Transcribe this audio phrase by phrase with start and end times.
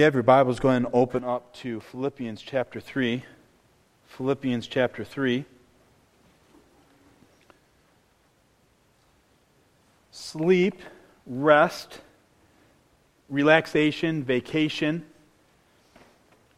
[0.00, 3.22] you have your Bibles, go ahead and open up to Philippians chapter 3.
[4.06, 5.44] Philippians chapter 3.
[10.10, 10.80] Sleep,
[11.26, 12.00] rest,
[13.28, 15.04] relaxation, vacation,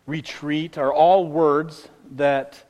[0.07, 2.63] retreat are all words that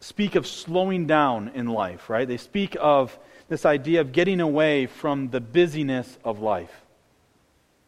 [0.00, 2.26] speak of slowing down in life, right?
[2.26, 3.16] They speak of
[3.48, 6.83] this idea of getting away from the busyness of life.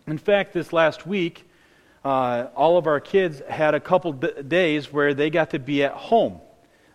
[0.07, 1.49] In fact, this last week,
[2.05, 5.83] uh, all of our kids had a couple d- days where they got to be
[5.83, 6.41] at home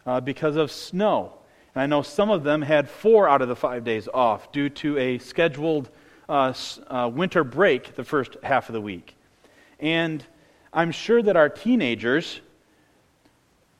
[0.05, 1.33] uh, because of snow.
[1.75, 4.69] And I know some of them had four out of the five days off due
[4.69, 5.89] to a scheduled
[6.29, 6.53] uh,
[6.87, 9.17] uh winter break the first half of the week.
[9.77, 10.25] And
[10.71, 12.39] I'm sure that our teenagers,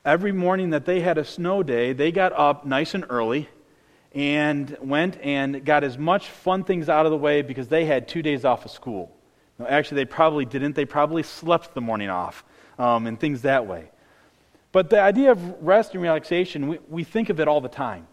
[0.04, 3.48] every morning that they had a snow day, they got up nice and early
[4.14, 8.06] and went and got as much fun things out of the way because they had
[8.06, 9.10] two days off of school.
[9.62, 10.74] No, actually, they probably didn't.
[10.74, 12.44] They probably slept the morning off
[12.78, 13.90] um, and things that way.
[14.72, 18.06] But the idea of rest and relaxation, we, we think of it all the time.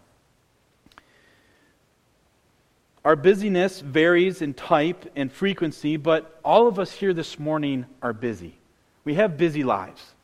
[3.04, 8.12] Our busyness varies in type and frequency, but all of us here this morning are
[8.12, 8.58] busy.
[9.04, 10.14] We have busy lives.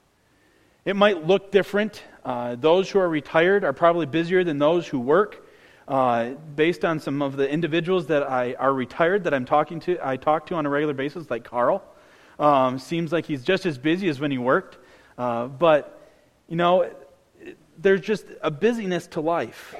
[0.84, 2.02] It might look different.
[2.24, 5.44] Uh, those who are retired are probably busier than those who work.
[5.88, 9.98] Uh, based on some of the individuals that I are retired that I'm talking to,
[10.02, 11.82] I talk to on a regular basis, like Carl.
[12.38, 14.78] Um, seems like he's just as busy as when he worked.
[15.16, 16.10] Uh, but,
[16.48, 16.90] you know,
[17.78, 19.74] there's just a busyness to life.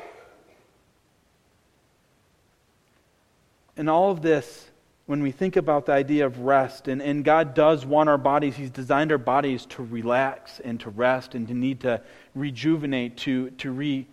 [3.77, 4.71] And all of this,
[5.07, 8.57] when we think about the idea of rest, and, and God does want our bodies,
[8.57, 12.01] He's designed our bodies to relax and to rest and to need to
[12.35, 14.07] rejuvenate, to, to, re,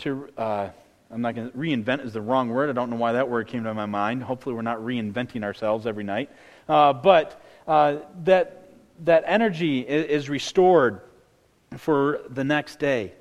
[0.00, 0.68] to uh,
[1.10, 2.68] I'm not going to reinvent is the wrong word.
[2.68, 4.22] I don't know why that word came to my mind.
[4.22, 6.30] Hopefully, we're not reinventing ourselves every night.
[6.68, 8.68] Uh, but uh, that
[9.04, 11.00] that energy is restored
[11.76, 13.12] for the next day.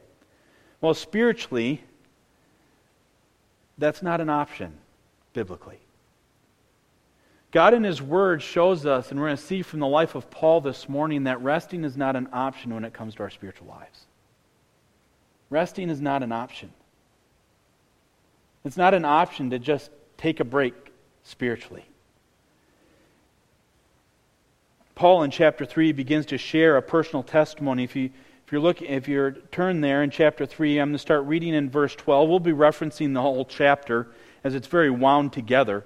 [0.82, 1.82] Well, spiritually,
[3.78, 4.74] that's not an option
[5.34, 5.80] biblically.
[7.52, 10.30] God in His Word shows us, and we're going to see from the life of
[10.30, 13.68] Paul this morning, that resting is not an option when it comes to our spiritual
[13.68, 14.02] lives.
[15.50, 16.72] Resting is not an option.
[18.68, 20.74] It's not an option to just take a break
[21.24, 21.86] spiritually.
[24.94, 27.86] Paul in chapter 3 begins to share a personal testimony.
[27.86, 28.10] If you
[28.46, 31.54] if you're looking if you're turn there in chapter 3, I'm going to start reading
[31.54, 32.28] in verse 12.
[32.28, 34.08] We'll be referencing the whole chapter
[34.44, 35.86] as it's very wound together.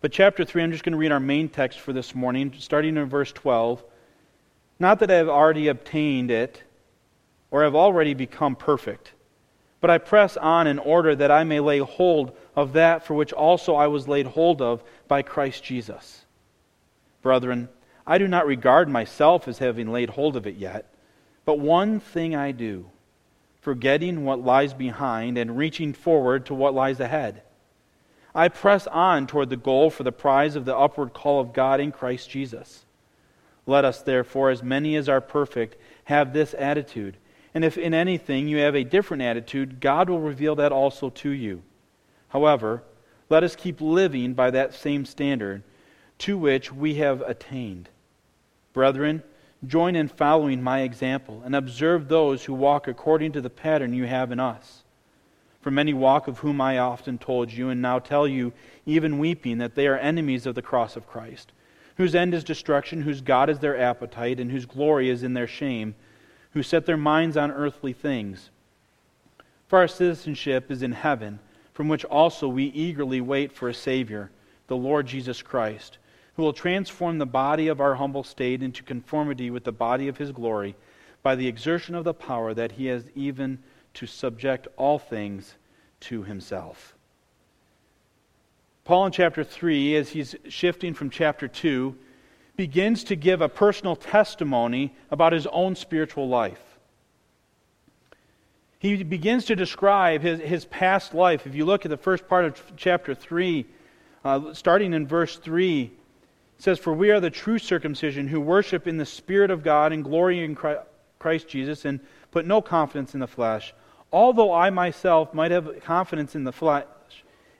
[0.00, 2.96] But chapter 3, I'm just going to read our main text for this morning, starting
[2.96, 3.82] in verse 12.
[4.78, 6.62] Not that I have already obtained it
[7.50, 9.14] or have already become perfect
[9.80, 13.32] but I press on in order that I may lay hold of that for which
[13.32, 16.24] also I was laid hold of by Christ Jesus.
[17.22, 17.68] Brethren,
[18.06, 20.92] I do not regard myself as having laid hold of it yet,
[21.44, 22.90] but one thing I do,
[23.60, 27.42] forgetting what lies behind and reaching forward to what lies ahead.
[28.34, 31.80] I press on toward the goal for the prize of the upward call of God
[31.80, 32.84] in Christ Jesus.
[33.66, 37.16] Let us, therefore, as many as are perfect, have this attitude
[37.54, 41.30] and if in anything you have a different attitude, God will reveal that also to
[41.30, 41.62] you.
[42.28, 42.82] However,
[43.28, 45.62] let us keep living by that same standard
[46.18, 47.88] to which we have attained.
[48.72, 49.22] Brethren,
[49.66, 54.06] join in following my example and observe those who walk according to the pattern you
[54.06, 54.84] have in us.
[55.60, 58.52] For many walk of whom I often told you, and now tell you,
[58.86, 61.52] even weeping, that they are enemies of the cross of Christ,
[61.96, 65.46] whose end is destruction, whose God is their appetite, and whose glory is in their
[65.46, 65.94] shame
[66.52, 68.50] who set their minds on earthly things.
[69.68, 71.38] For our citizenship is in heaven,
[71.72, 74.30] from which also we eagerly wait for a Savior,
[74.66, 75.98] the Lord Jesus Christ,
[76.34, 80.18] who will transform the body of our humble state into conformity with the body of
[80.18, 80.74] his glory
[81.22, 83.58] by the exertion of the power that he has even
[83.94, 85.54] to subject all things
[86.00, 86.94] to himself.
[88.84, 91.96] Paul in chapter 3, as he's shifting from chapter 2,
[92.60, 96.62] begins to give a personal testimony about his own spiritual life.
[98.78, 101.46] He begins to describe his, his past life.
[101.46, 103.64] If you look at the first part of chapter 3,
[104.26, 105.90] uh, starting in verse 3, it
[106.58, 110.04] says, For we are the true circumcision who worship in the Spirit of God and
[110.04, 110.54] glory in
[111.18, 111.98] Christ Jesus and
[112.30, 113.72] put no confidence in the flesh.
[114.12, 116.84] Although I myself might have confidence in the flesh,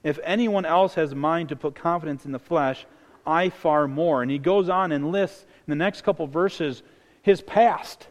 [0.02, 2.84] if anyone else has mind to put confidence in the flesh,
[3.26, 4.22] I far more.
[4.22, 6.82] And he goes on and lists in the next couple verses
[7.22, 8.06] his past.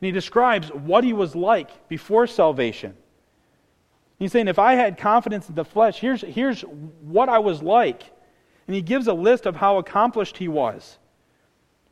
[0.00, 2.94] And he describes what he was like before salvation.
[4.18, 8.02] He's saying, if I had confidence in the flesh, here's, here's what I was like.
[8.66, 10.98] And he gives a list of how accomplished he was.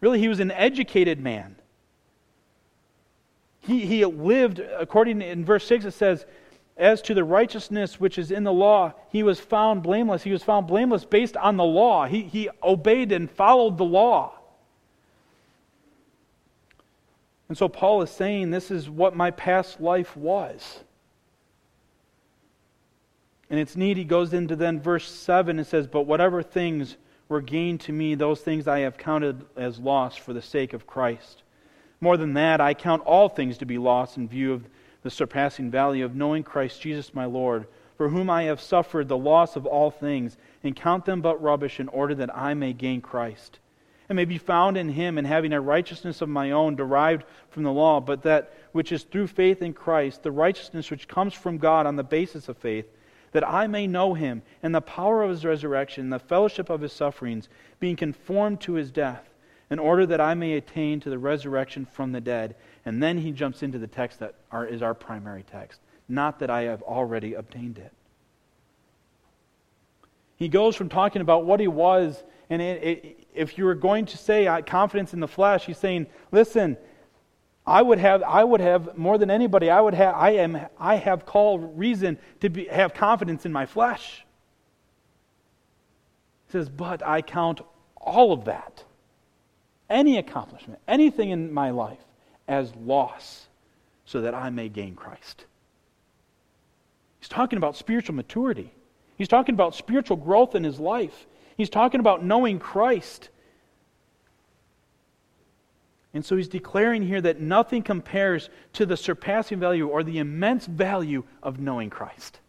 [0.00, 1.56] Really, he was an educated man.
[3.60, 6.26] He, he lived, according to, in verse 6, it says,
[6.76, 10.22] as to the righteousness which is in the law, he was found blameless.
[10.22, 12.06] He was found blameless based on the law.
[12.06, 14.32] He, he obeyed and followed the law.
[17.48, 20.80] And so Paul is saying, This is what my past life was.
[23.50, 23.96] And it's neat.
[23.96, 26.96] He goes into then verse 7 and says, But whatever things
[27.28, 30.86] were gained to me, those things I have counted as loss for the sake of
[30.86, 31.42] Christ.
[32.00, 34.64] More than that, I count all things to be lost in view of
[35.04, 37.66] the surpassing value of knowing Christ Jesus my Lord,
[37.96, 41.78] for whom I have suffered the loss of all things, and count them but rubbish
[41.78, 43.58] in order that I may gain Christ,
[44.08, 47.64] and may be found in him, and having a righteousness of my own derived from
[47.64, 51.58] the law, but that which is through faith in Christ, the righteousness which comes from
[51.58, 52.86] God on the basis of faith,
[53.32, 56.80] that I may know him, and the power of his resurrection, and the fellowship of
[56.80, 59.33] his sufferings, being conformed to his death
[59.70, 62.56] in order that I may attain to the resurrection from the dead.
[62.84, 65.80] And then he jumps into the text that are, is our primary text.
[66.08, 67.92] Not that I have already obtained it.
[70.36, 74.06] He goes from talking about what he was, and it, it, if you were going
[74.06, 76.76] to say confidence in the flesh, he's saying, listen,
[77.66, 80.96] I would have, I would have more than anybody, I would have, I am, I
[80.96, 84.26] have call reason to be, have confidence in my flesh.
[86.46, 87.62] He says, but I count
[87.96, 88.84] all of that
[89.94, 92.04] any accomplishment, anything in my life,
[92.48, 93.46] as loss
[94.04, 95.46] so that I may gain Christ.
[97.20, 98.70] He's talking about spiritual maturity.
[99.16, 101.26] He's talking about spiritual growth in his life.
[101.56, 103.30] He's talking about knowing Christ.
[106.12, 110.66] And so he's declaring here that nothing compares to the surpassing value or the immense
[110.66, 112.40] value of knowing Christ.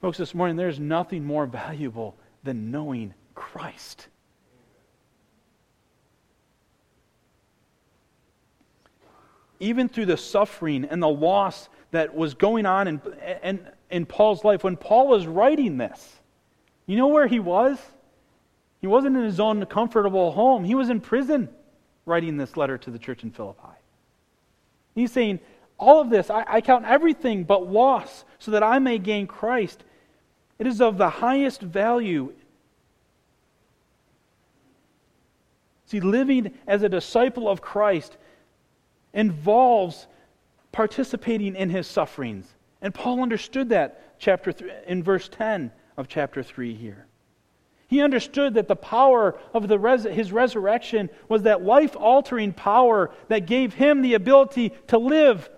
[0.00, 4.08] Folks, this morning, there's nothing more valuable than knowing Christ.
[9.60, 13.00] Even through the suffering and the loss that was going on in,
[13.42, 16.16] in, in Paul's life, when Paul was writing this,
[16.86, 17.78] you know where he was?
[18.80, 20.64] He wasn't in his own comfortable home.
[20.64, 21.48] He was in prison
[22.04, 23.62] writing this letter to the church in Philippi.
[24.94, 25.40] He's saying,
[25.78, 29.82] All of this, I, I count everything but loss so that I may gain Christ.
[30.58, 32.32] It is of the highest value.
[35.86, 38.16] See, living as a disciple of Christ
[39.16, 40.06] involves
[40.70, 42.46] participating in his sufferings.
[42.82, 47.06] And Paul understood that chapter th- in verse 10 of chapter 3 here.
[47.88, 53.10] He understood that the power of the res- his resurrection was that life altering power
[53.28, 55.48] that gave him the ability to live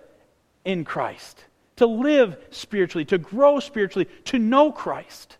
[0.63, 1.43] in Christ,
[1.77, 5.37] to live spiritually, to grow spiritually, to know Christ.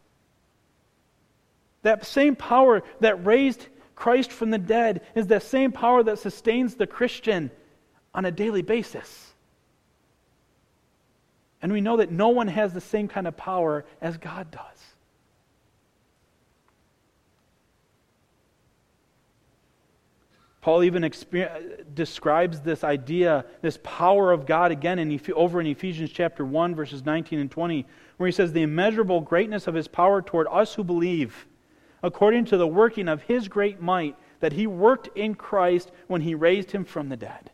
[1.84, 6.76] That same power that raised Christ from the dead is the same power that sustains
[6.76, 7.52] the Christian
[8.14, 9.34] on a daily basis.
[11.62, 14.90] And we know that no one has the same kind of power as God does.
[20.62, 21.10] Paul even
[21.94, 27.06] describes this idea, this power of God again in, over in Ephesians chapter 1, verses
[27.06, 27.86] 19 and 20,
[28.18, 31.48] where he says, The immeasurable greatness of his power toward us who believe,
[32.04, 36.36] according to the working of his great might that he worked in Christ when he
[36.36, 37.52] raised him from the dead.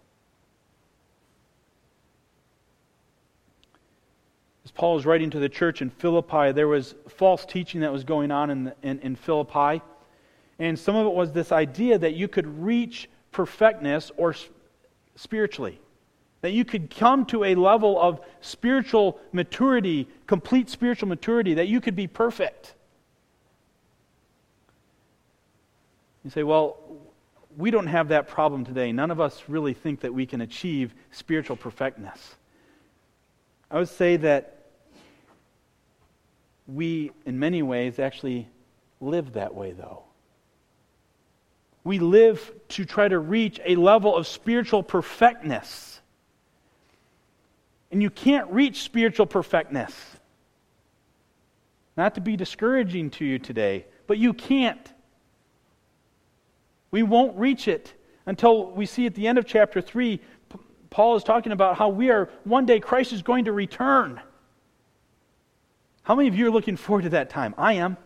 [4.72, 8.31] Paul is writing to the church in Philippi, there was false teaching that was going
[8.31, 9.81] on in, the, in, in Philippi.
[10.57, 14.36] And some of it was this idea that you could reach perfectness or
[15.15, 15.79] spiritually.
[16.41, 21.81] That you could come to a level of spiritual maturity, complete spiritual maturity, that you
[21.81, 22.74] could be perfect.
[26.24, 26.77] You say, well,
[27.57, 28.91] we don't have that problem today.
[28.91, 32.36] None of us really think that we can achieve spiritual perfectness.
[33.69, 34.54] I would say that
[36.67, 38.48] we, in many ways, actually
[39.00, 40.03] live that way, though.
[41.84, 46.01] We live to try to reach a level of spiritual perfectness.
[47.91, 49.93] And you can't reach spiritual perfectness.
[51.95, 54.91] Not to be discouraging to you today, but you can't.
[56.91, 57.93] We won't reach it
[58.25, 60.19] until we see at the end of chapter 3,
[60.89, 64.19] Paul is talking about how we are, one day, Christ is going to return.
[66.05, 67.55] How many of you are looking forward to that time?
[67.57, 67.97] I am.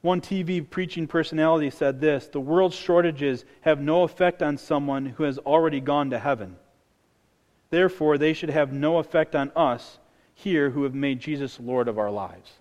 [0.00, 5.24] One TV preaching personality said this The world's shortages have no effect on someone who
[5.24, 6.56] has already gone to heaven.
[7.70, 9.98] Therefore, they should have no effect on us
[10.34, 12.52] here who have made Jesus Lord of our lives.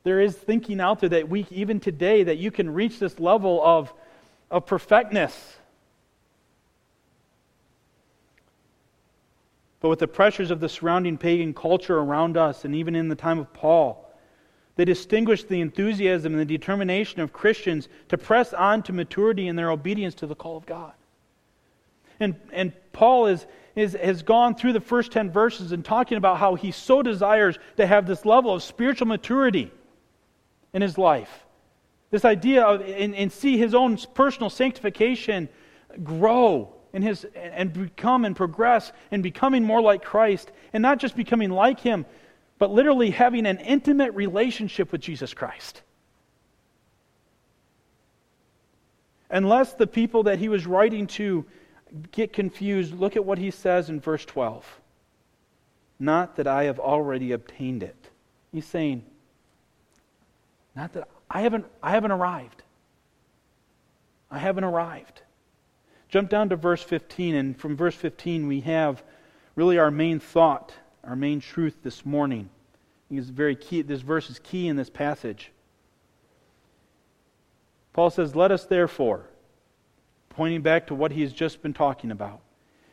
[0.03, 3.59] there is thinking out there that we, even today, that you can reach this level
[3.65, 3.91] of,
[4.51, 5.57] of perfectness.
[9.83, 13.15] But with the pressures of the surrounding pagan culture around us, and even in the
[13.15, 14.09] time of Paul,
[14.77, 19.57] they distinguish the enthusiasm and the determination of Christians to press on to maturity in
[19.57, 20.93] their obedience to the call of God.
[22.21, 26.37] And, and Paul is, is, has gone through the first 10 verses and talking about
[26.37, 29.69] how he so desires to have this level of spiritual maturity
[30.71, 31.45] in his life.
[32.09, 35.49] This idea of, and, and see his own personal sanctification
[36.05, 40.51] grow in his, and become and progress and becoming more like Christ.
[40.71, 42.05] And not just becoming like him,
[42.59, 45.81] but literally having an intimate relationship with Jesus Christ.
[49.29, 51.43] Unless the people that he was writing to
[52.11, 54.63] get confused, look at what he says in verse 12.
[55.99, 57.95] Not that I have already obtained it.
[58.51, 59.03] He's saying,
[60.75, 62.61] not that I haven't, I haven't arrived.
[64.29, 65.22] I haven't arrived.
[66.13, 69.03] Jump down to verse 15, and from verse 15, we have
[69.55, 70.71] really our main thought
[71.03, 72.51] our main truth this morning.
[73.09, 73.81] is very key.
[73.81, 75.51] This verse is key in this passage.
[77.93, 79.25] Paul says, Let us therefore,
[80.29, 82.41] pointing back to what he has just been talking about,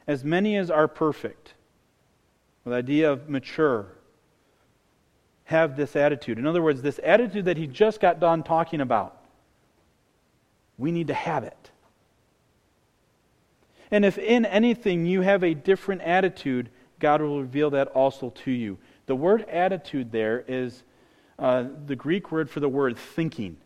[0.07, 1.53] as many as are perfect,
[2.65, 3.89] with the idea of mature,
[5.45, 6.39] have this attitude.
[6.39, 9.23] In other words, this attitude that he just got done talking about,
[10.79, 11.71] we need to have it.
[13.90, 18.50] And if in anything you have a different attitude, God will reveal that also to
[18.50, 18.78] you.
[19.06, 20.85] The word attitude there is
[21.38, 23.56] uh, the Greek word for the word thinking.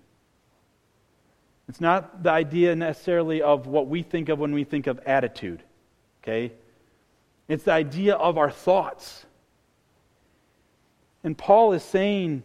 [1.68, 5.62] It's not the idea necessarily of what we think of when we think of attitude.
[6.22, 6.52] Okay?
[7.48, 9.26] It's the idea of our thoughts.
[11.22, 12.42] And Paul is saying,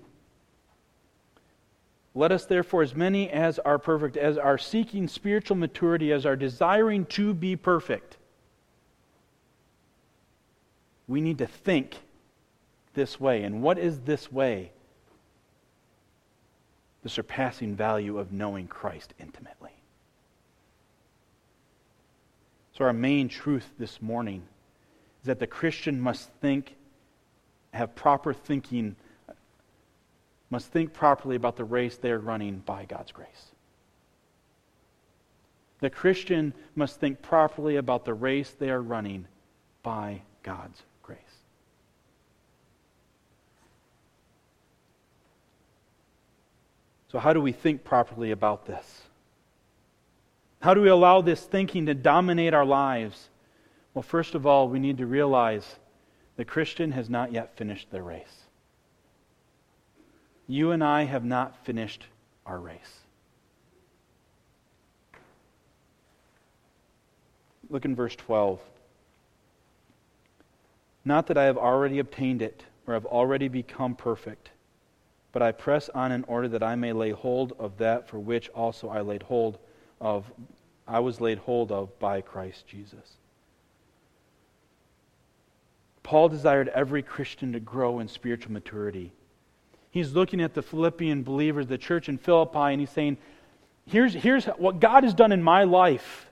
[2.16, 6.36] Let us therefore, as many as are perfect, as are seeking spiritual maturity, as are
[6.36, 8.18] desiring to be perfect,
[11.08, 11.98] we need to think
[12.94, 13.44] this way.
[13.44, 14.72] And what is this way?
[17.04, 19.72] The surpassing value of knowing Christ intimately.
[22.74, 24.44] So, our main truth this morning
[25.22, 26.76] is that the Christian must think,
[27.74, 28.96] have proper thinking,
[30.50, 33.52] must think properly about the race they're running by God's grace.
[35.80, 39.28] The Christian must think properly about the race they are running
[39.84, 41.20] by God's grace.
[47.12, 49.04] So, how do we think properly about this?
[50.62, 53.30] How do we allow this thinking to dominate our lives?
[53.94, 55.78] Well, first of all, we need to realize
[56.36, 58.49] the Christian has not yet finished their race.
[60.50, 62.08] You and I have not finished
[62.46, 63.00] our race.
[67.70, 68.60] Look in verse 12.
[71.06, 74.50] Not that I have already obtained it or have already become perfect
[75.32, 78.50] but I press on in order that I may lay hold of that for which
[78.50, 79.60] also I laid hold
[80.02, 80.32] of
[80.88, 83.18] I was laid hold of by Christ Jesus.
[86.02, 89.12] Paul desired every Christian to grow in spiritual maturity.
[89.92, 93.18] He's looking at the Philippian believers, the church in Philippi, and he's saying,
[93.90, 96.30] Here's, here's what God has done in my life.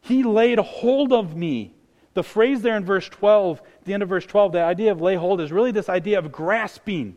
[0.00, 1.74] He laid hold of me.
[2.14, 5.16] The phrase there in verse 12, the end of verse 12, the idea of lay
[5.16, 7.16] hold is really this idea of grasping.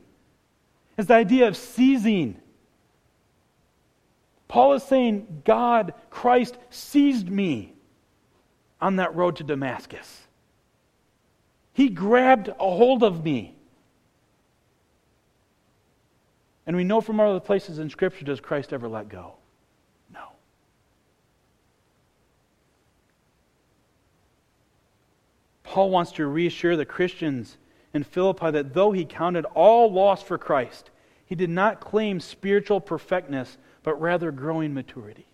[0.98, 2.36] It's the idea of seizing.
[4.50, 7.74] Paul is saying, God, Christ, seized me
[8.82, 10.28] on that road to Damascus.
[11.72, 13.56] He grabbed a hold of me.
[16.70, 19.34] And we know from other places in Scripture, does Christ ever let go?
[20.14, 20.28] No.
[25.64, 27.58] Paul wants to reassure the Christians
[27.92, 30.92] in Philippi that though he counted all loss for Christ,
[31.26, 35.26] he did not claim spiritual perfectness, but rather growing maturity.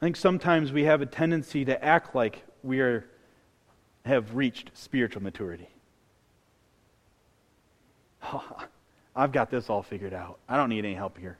[0.00, 3.04] I think sometimes we have a tendency to act like we are,
[4.06, 5.68] have reached spiritual maturity.
[9.16, 10.38] I've got this all figured out.
[10.48, 11.38] I don't need any help here.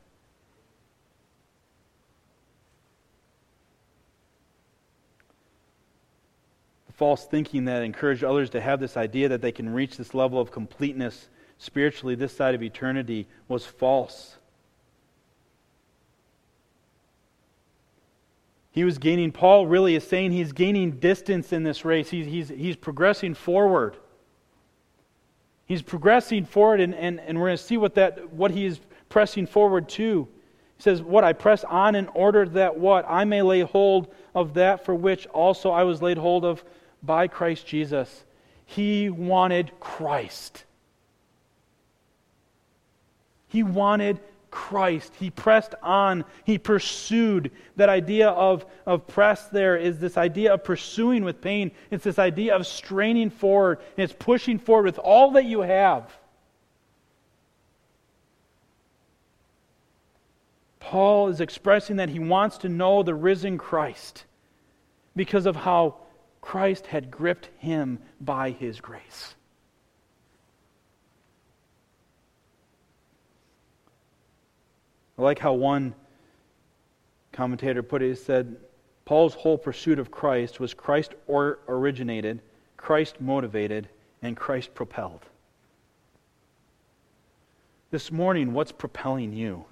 [6.86, 10.14] The false thinking that encouraged others to have this idea that they can reach this
[10.14, 14.36] level of completeness spiritually this side of eternity was false.
[18.70, 22.10] He was gaining, Paul really is saying he's gaining distance in this race.
[22.10, 23.96] He's, he's, he's progressing forward.
[25.66, 28.80] He's progressing forward, and, and, and we're going to see what, that, what he is
[29.08, 30.28] pressing forward to.
[30.76, 31.24] He says, What?
[31.24, 33.06] I press on in order that what?
[33.08, 36.64] I may lay hold of that for which also I was laid hold of
[37.02, 38.24] by Christ Jesus.
[38.66, 40.64] He wanted Christ.
[43.48, 44.18] He wanted
[44.54, 45.12] Christ.
[45.18, 46.24] He pressed on.
[46.44, 47.50] He pursued.
[47.74, 51.72] That idea of, of press there is this idea of pursuing with pain.
[51.90, 53.80] It's this idea of straining forward.
[53.96, 56.16] And it's pushing forward with all that you have.
[60.78, 64.24] Paul is expressing that he wants to know the risen Christ
[65.16, 65.96] because of how
[66.40, 69.34] Christ had gripped him by his grace.
[75.18, 75.94] I like how one
[77.32, 78.08] commentator put it.
[78.08, 78.56] He said,
[79.04, 82.40] Paul's whole pursuit of Christ was Christ or originated,
[82.76, 83.88] Christ motivated,
[84.22, 85.26] and Christ propelled.
[87.90, 89.64] This morning, what's propelling you?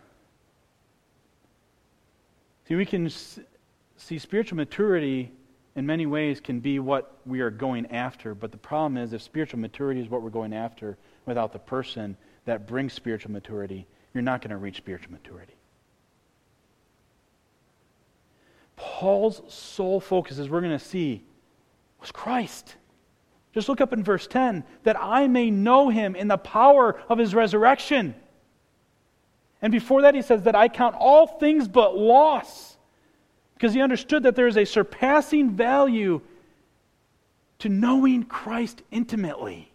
[2.69, 5.33] See, we can see spiritual maturity
[5.75, 9.23] in many ways can be what we are going after, but the problem is if
[9.23, 14.23] spiritual maturity is what we're going after without the person that brings spiritual maturity, you're
[14.23, 15.55] not going to reach spiritual maturity.
[18.77, 21.23] Paul's sole focus, as we're going to see,
[22.01, 22.77] was Christ.
[23.55, 27.19] Just look up in verse 10 that I may know him in the power of
[27.19, 28.15] his resurrection.
[29.61, 32.77] And before that, he says that I count all things but loss
[33.55, 36.21] because he understood that there is a surpassing value
[37.61, 39.72] to knowing Christ intimately.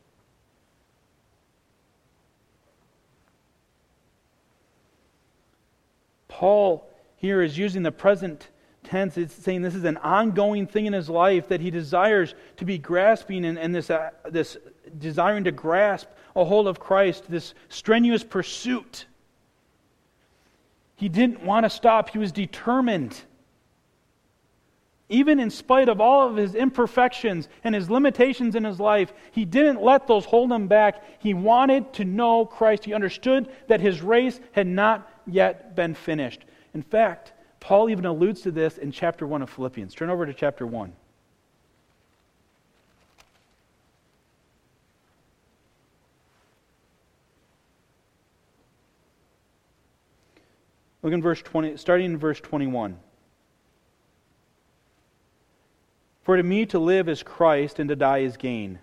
[6.38, 8.50] Paul here is using the present
[8.84, 9.18] tense.
[9.18, 12.78] It's saying this is an ongoing thing in his life that he desires to be
[12.78, 14.56] grasping and, and this, uh, this
[15.00, 19.08] desiring to grasp a hold of Christ, this strenuous pursuit.
[20.96, 23.20] He didn't want to stop, he was determined.
[25.10, 29.44] Even in spite of all of his imperfections and his limitations in his life, he
[29.44, 31.02] didn't let those hold him back.
[31.18, 32.86] He wanted to know Christ.
[32.86, 36.46] He understood that his race had not yet been finished.
[36.74, 39.94] In fact, Paul even alludes to this in chapter 1 of Philippians.
[39.94, 40.94] Turn over to chapter 1.
[51.04, 52.98] Look in verse 20, starting in verse 21.
[56.24, 58.80] For to me to live is Christ, and to die is gain.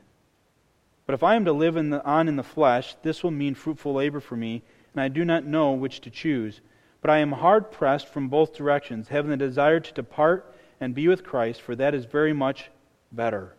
[1.06, 3.54] But if I am to live in the, on in the flesh, this will mean
[3.54, 4.62] fruitful labor for me
[4.94, 6.60] and I do not know which to choose.
[7.00, 11.06] But I am hard pressed from both directions, having the desire to depart and be
[11.08, 12.70] with Christ, for that is very much
[13.12, 13.54] better.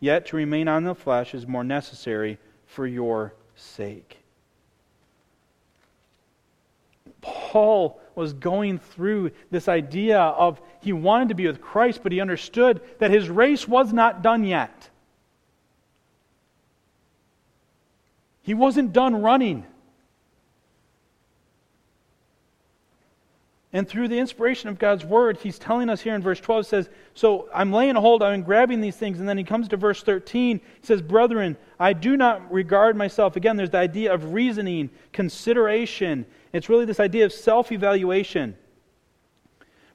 [0.00, 4.18] Yet to remain on the flesh is more necessary for your sake.
[7.20, 12.20] Paul was going through this idea of he wanted to be with Christ, but he
[12.20, 14.90] understood that his race was not done yet.
[18.42, 19.64] He wasn't done running.
[23.74, 26.90] And through the inspiration of God's word, he's telling us here in verse 12, says,
[27.14, 29.18] So I'm laying hold, I'm grabbing these things.
[29.18, 33.36] And then he comes to verse 13, he says, Brethren, I do not regard myself.
[33.36, 36.26] Again, there's the idea of reasoning, consideration.
[36.52, 38.56] It's really this idea of self evaluation.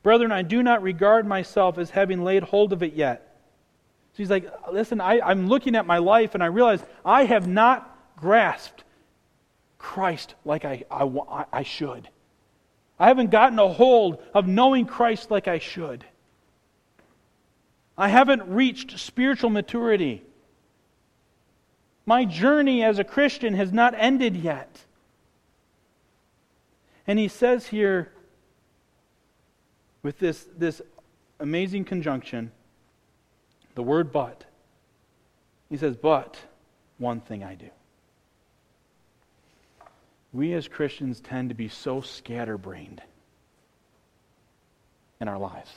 [0.01, 3.41] Brethren, I do not regard myself as having laid hold of it yet.
[4.13, 7.47] So he's like, Listen, I, I'm looking at my life and I realize I have
[7.47, 8.83] not grasped
[9.77, 12.09] Christ like I, I, I should.
[12.99, 16.03] I haven't gotten a hold of knowing Christ like I should.
[17.97, 20.23] I haven't reached spiritual maturity.
[22.05, 24.83] My journey as a Christian has not ended yet.
[27.05, 28.12] And he says here,
[30.03, 30.81] with this, this
[31.39, 32.51] amazing conjunction,
[33.75, 34.45] the word but.
[35.69, 36.38] He says, But
[36.97, 37.69] one thing I do
[40.33, 43.01] we as Christians tend to be so scatterbrained
[45.19, 45.71] in our lives.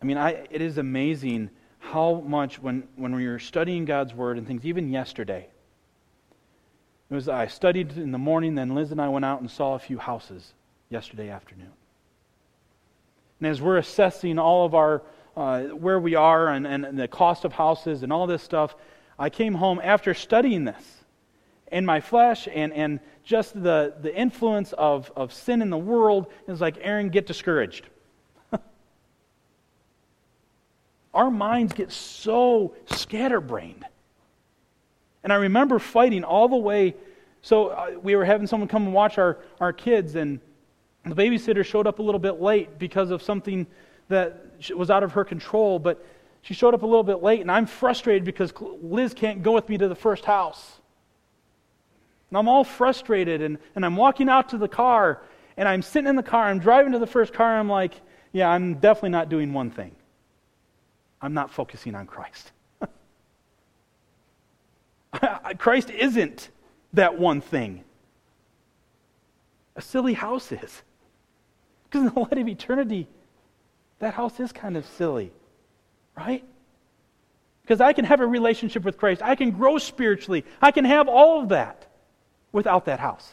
[0.00, 4.38] I mean, I, it is amazing how much when, when we were studying God's Word
[4.38, 5.46] and things, even yesterday,
[7.10, 9.74] it was I studied in the morning, then Liz and I went out and saw
[9.74, 10.54] a few houses
[10.88, 11.72] yesterday afternoon.
[13.38, 15.02] And as we're assessing all of our,
[15.36, 18.74] uh, where we are and, and the cost of houses and all this stuff,
[19.18, 21.01] I came home after studying this
[21.72, 26.26] in my flesh and, and just the, the influence of, of sin in the world
[26.46, 27.86] is like, Aaron, get discouraged.
[31.14, 33.84] Our minds get so scatterbrained.
[35.24, 36.94] And I remember fighting all the way.
[37.40, 40.40] So uh, we were having someone come and watch our, our kids, and
[41.04, 43.66] the babysitter showed up a little bit late because of something
[44.08, 44.44] that
[44.76, 45.78] was out of her control.
[45.78, 46.04] But
[46.42, 49.68] she showed up a little bit late, and I'm frustrated because Liz can't go with
[49.68, 50.81] me to the first house.
[52.32, 55.20] And I'm all frustrated, and, and I'm walking out to the car,
[55.58, 57.92] and I'm sitting in the car, I'm driving to the first car, I'm like,
[58.32, 59.94] yeah, I'm definitely not doing one thing.
[61.20, 62.52] I'm not focusing on Christ.
[65.58, 66.48] Christ isn't
[66.94, 67.84] that one thing.
[69.76, 70.82] A silly house is.
[71.84, 73.08] Because in the light of eternity,
[73.98, 75.32] that house is kind of silly,
[76.16, 76.42] right?
[77.60, 81.08] Because I can have a relationship with Christ, I can grow spiritually, I can have
[81.08, 81.88] all of that
[82.52, 83.32] without that house,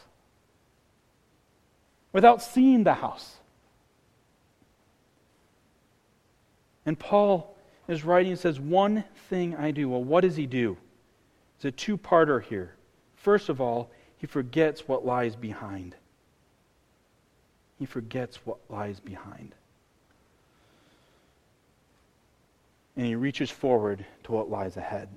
[2.12, 3.36] without seeing the house.
[6.86, 7.54] And Paul
[7.86, 9.88] is writing and says, One thing I do.
[9.88, 10.76] Well, what does he do?
[11.56, 12.74] It's a two parter here.
[13.16, 15.94] First of all, he forgets what lies behind.
[17.78, 19.54] He forgets what lies behind.
[22.96, 25.08] And he reaches forward to what lies ahead.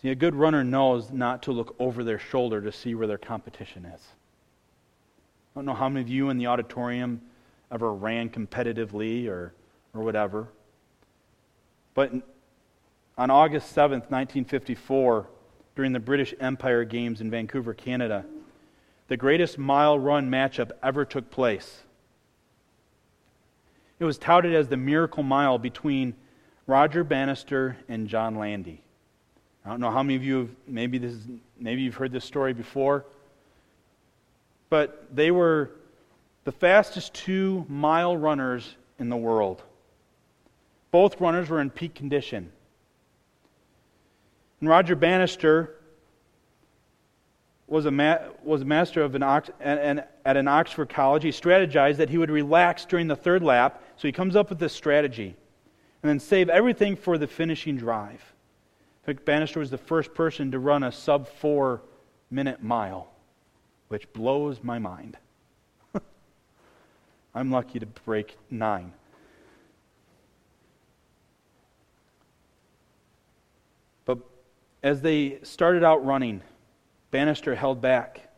[0.00, 3.18] See, a good runner knows not to look over their shoulder to see where their
[3.18, 4.00] competition is.
[4.00, 7.20] I don't know how many of you in the auditorium
[7.70, 9.52] ever ran competitively or,
[9.92, 10.48] or whatever.
[11.92, 12.12] But
[13.18, 15.26] on August 7th, 1954,
[15.76, 18.24] during the British Empire Games in Vancouver, Canada,
[19.08, 21.82] the greatest mile run matchup ever took place.
[23.98, 26.14] It was touted as the miracle mile between
[26.66, 28.82] Roger Bannister and John Landy.
[29.64, 31.26] I don't know how many of you have, maybe this is,
[31.58, 33.04] maybe you've heard this story before,
[34.70, 35.70] but they were
[36.44, 39.62] the fastest two mile runners in the world.
[40.90, 42.50] Both runners were in peak condition.
[44.60, 45.76] And Roger Bannister
[47.66, 51.22] was a, ma- was a master of an Ox- and, at an Oxford college.
[51.22, 54.58] He strategized that he would relax during the third lap, so he comes up with
[54.58, 55.36] this strategy
[56.02, 58.22] and then save everything for the finishing drive.
[59.02, 61.82] In fact, Bannister was the first person to run a sub four
[62.30, 63.08] minute mile,
[63.88, 65.16] which blows my mind.
[67.34, 68.92] I'm lucky to break nine.
[74.04, 74.18] But
[74.82, 76.42] as they started out running,
[77.10, 78.28] Bannister held back.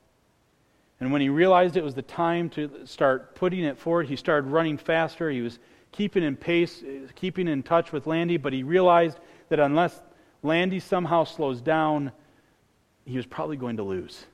[1.01, 4.47] And when he realized it was the time to start putting it forward, he started
[4.47, 5.29] running faster.
[5.29, 5.59] He was
[5.91, 6.85] keeping in pace,
[7.17, 10.01] keeping in touch with Landy, but he realized that unless
[10.43, 12.13] Landy somehow slows down,
[13.05, 14.27] he was probably going to lose.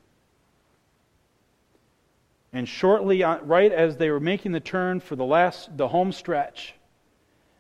[2.53, 6.13] And shortly, uh, right as they were making the turn for the last, the home
[6.13, 6.75] stretch,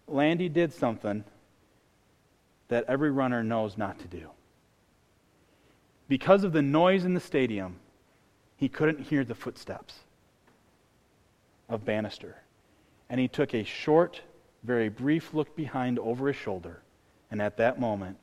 [0.06, 1.24] Landy did something
[2.68, 4.30] that every runner knows not to do.
[6.08, 7.76] Because of the noise in the stadium,
[8.56, 9.94] he couldn't hear the footsteps
[11.68, 12.36] of Bannister.
[13.10, 14.22] And he took a short,
[14.62, 16.82] very brief look behind over his shoulder.
[17.30, 18.16] And at that moment,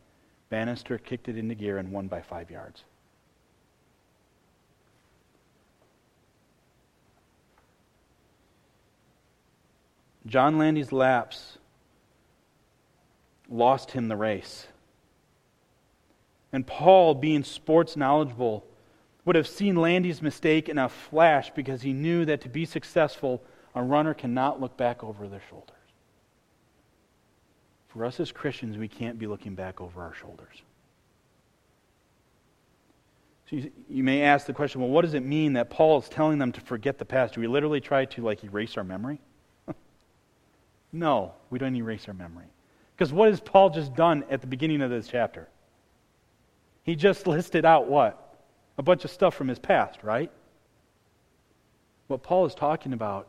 [0.49, 2.84] Bannister kicked it into gear and won by five yards.
[10.25, 11.58] John Landy's lapse
[13.49, 14.67] lost him the race.
[16.51, 18.65] And Paul, being sports knowledgeable,
[19.23, 23.43] would have seen Landy's mistake in a flash because he knew that to be successful,
[23.75, 25.75] a runner cannot look back over their shoulders.
[27.95, 30.62] For us as Christians, we can't be looking back over our shoulders.
[33.49, 36.10] So you, you, may ask the question, well, what does it mean that Paul is
[36.10, 37.36] telling them to forget the past?
[37.36, 39.19] Do we literally try to like erase our memory?
[40.91, 42.45] No, we don't erase our memory.
[42.95, 45.49] Because what has Paul just done at the beginning of this chapter?
[46.84, 48.38] He just listed out what?
[48.77, 50.31] A bunch of stuff from his past, right?
[52.08, 53.27] What Paul is talking about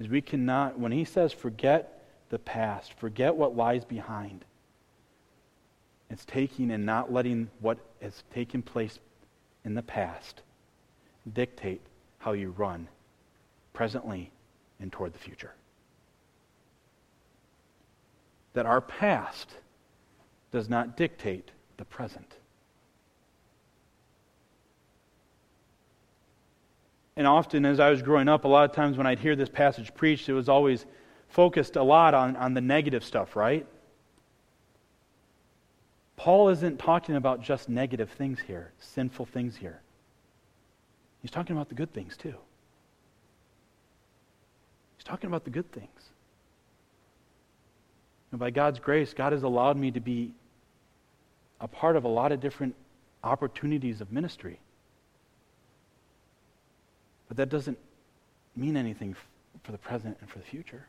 [0.00, 1.95] is we cannot, when he says forget
[2.28, 4.44] the past, forget what lies behind,
[6.10, 8.98] it's taking and not letting what has taken place
[9.64, 10.42] in the past
[11.32, 11.80] dictate
[12.18, 12.88] how you run
[13.72, 14.30] presently
[14.78, 15.52] and toward the future.
[18.56, 19.54] that our past
[20.50, 22.36] does not dictate the present.
[27.16, 29.50] And often, as I was growing up, a lot of times when I'd hear this
[29.50, 30.86] passage preached, it was always
[31.28, 33.66] focused a lot on, on the negative stuff, right?
[36.16, 39.80] Paul isn't talking about just negative things here, sinful things here.
[41.20, 42.34] He's talking about the good things too.
[44.96, 45.88] He's talking about the good things.
[48.30, 50.32] And by God's grace, God has allowed me to be
[51.60, 52.74] a part of a lot of different
[53.22, 54.58] opportunities of ministry.
[57.28, 57.78] But that doesn't
[58.54, 59.16] mean anything
[59.62, 60.86] for the present and for the future.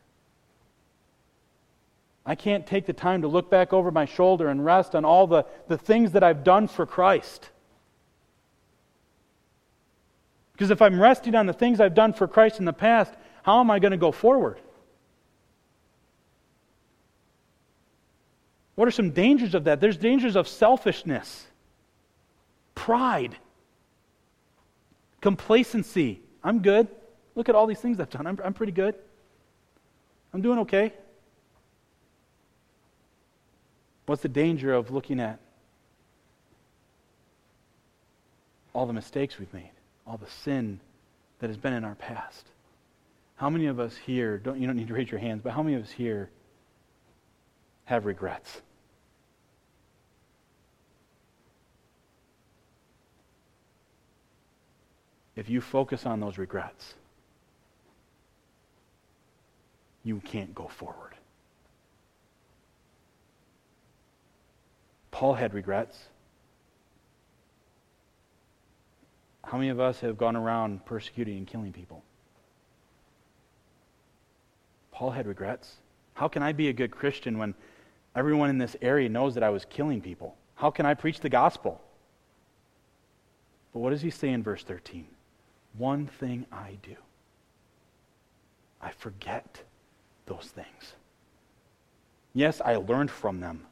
[2.29, 5.27] I can't take the time to look back over my shoulder and rest on all
[5.27, 7.49] the, the things that I've done for Christ.
[10.51, 13.13] Because if I'm resting on the things I've done for Christ in the past,
[13.43, 14.59] how am I going to go forward?
[18.75, 19.79] What are some dangers of that?
[19.79, 21.47] There's dangers of selfishness,
[22.75, 23.37] pride,
[25.21, 26.19] complacency.
[26.43, 26.89] I'm good.
[27.35, 28.27] Look at all these things I've done.
[28.27, 28.95] I'm, I'm pretty good.
[30.33, 30.91] I'm doing okay.
[34.07, 35.39] What's the danger of looking at
[38.73, 39.71] all the mistakes we've made,
[40.07, 40.79] all the sin
[41.39, 42.47] that has been in our past?
[43.35, 45.61] How many of us here, don't, you don't need to raise your hands, but how
[45.61, 46.31] many of us here
[47.85, 48.61] have regrets?
[55.37, 56.95] if you focus on those regrets,
[60.03, 61.13] you can't go forward.
[65.17, 65.97] Paul had regrets.
[69.43, 72.03] How many of us have gone around persecuting and killing people?
[74.91, 75.77] Paul had regrets.
[76.13, 77.55] How can I be a good Christian when
[78.15, 80.37] everyone in this area knows that I was killing people?
[80.53, 81.81] How can I preach the gospel?
[83.73, 85.07] But what does he say in verse 13?
[85.79, 86.95] one thing I do.
[88.79, 89.63] I forget
[90.27, 90.93] those things.
[92.35, 93.65] Yes, I learned from them.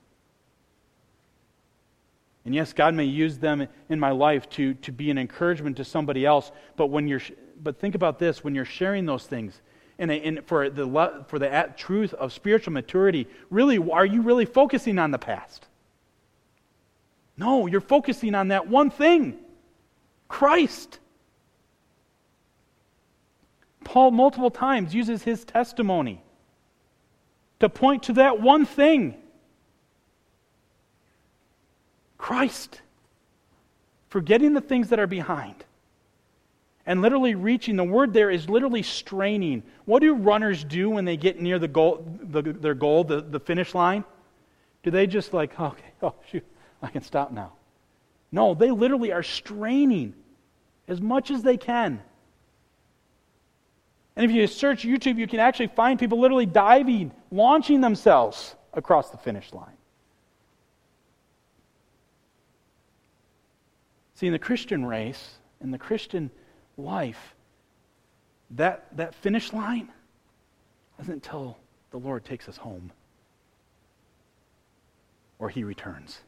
[2.45, 5.84] And yes, God may use them in my life to, to be an encouragement to
[5.84, 6.51] somebody else.
[6.77, 7.21] But, when you're,
[7.62, 9.60] but think about this when you're sharing those things,
[9.97, 14.99] and, and for the, for the truth of spiritual maturity, really, are you really focusing
[14.99, 15.65] on the past?
[17.38, 19.39] No, you're focusing on that one thing
[20.27, 20.99] Christ.
[23.84, 26.23] Paul, multiple times, uses his testimony
[27.60, 29.15] to point to that one thing
[32.26, 32.82] Christ.
[34.10, 35.64] Forgetting the things that are behind
[36.86, 37.76] and literally reaching.
[37.76, 39.62] The word there is literally straining.
[39.86, 43.40] What do runners do when they get near the goal, the, their goal, the, the
[43.40, 44.04] finish line?
[44.82, 46.46] Do they just like, oh, okay, oh, shoot,
[46.82, 47.54] I can stop now?
[48.32, 50.16] No, they literally are straining
[50.88, 52.02] as much as they can
[54.16, 59.10] and if you search YouTube, you can actually find people literally diving, launching themselves across
[59.10, 59.76] the finish line.
[64.15, 66.32] See, in the Christian race, in the Christian
[66.78, 67.36] life,
[68.51, 69.89] that, that finish line
[71.01, 71.58] isn't until
[71.91, 72.91] the Lord takes us home
[75.38, 76.21] or he returns.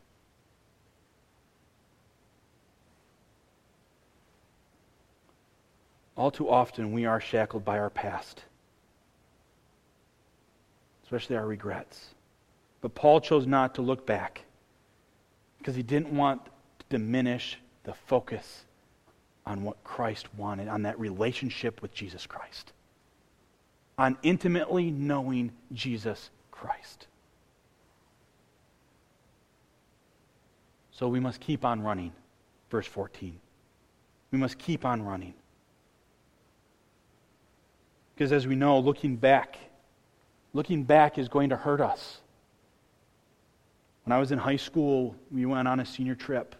[6.17, 8.43] All too often, we are shackled by our past,
[11.03, 12.15] especially our regrets.
[12.81, 14.41] But Paul chose not to look back
[15.59, 18.65] because he didn't want to diminish the focus
[19.45, 22.73] on what Christ wanted, on that relationship with Jesus Christ,
[23.97, 27.07] on intimately knowing Jesus Christ.
[30.91, 32.11] So we must keep on running.
[32.69, 33.39] Verse 14.
[34.31, 35.33] We must keep on running.
[38.13, 39.57] Because as we know, looking back,
[40.51, 42.19] looking back is going to hurt us.
[44.03, 46.53] When I was in high school, we went on a senior trip.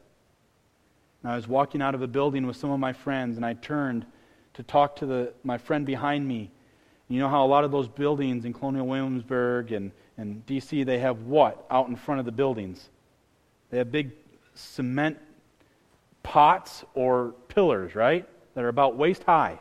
[1.27, 4.05] I was walking out of a building with some of my friends, and I turned
[4.53, 6.49] to talk to the, my friend behind me.
[7.09, 10.99] You know how a lot of those buildings in Colonial Williamsburg and, and D.C., they
[10.99, 12.89] have what out in front of the buildings?
[13.69, 14.11] They have big
[14.55, 15.17] cement
[16.23, 18.27] pots or pillars, right?
[18.53, 19.59] That are about waist high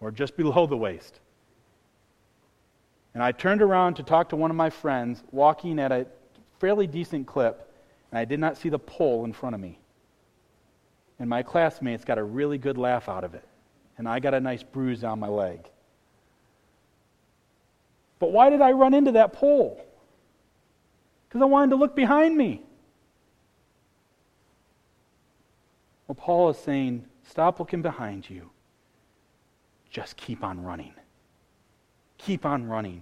[0.00, 1.20] or just below the waist.
[3.14, 6.06] And I turned around to talk to one of my friends walking at a
[6.58, 7.72] fairly decent clip,
[8.10, 9.78] and I did not see the pole in front of me.
[11.18, 13.44] And my classmates got a really good laugh out of it,
[13.96, 15.60] and I got a nice bruise on my leg.
[18.18, 19.80] But why did I run into that pole?
[21.28, 22.62] Because I wanted to look behind me.
[26.06, 28.50] Well, Paul is saying, stop looking behind you
[29.96, 30.92] just keep on running.
[32.18, 33.00] Keep on running.